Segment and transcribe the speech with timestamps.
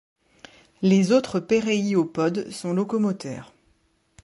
[0.81, 3.53] Les autres péréiopodes sont locomoteurs.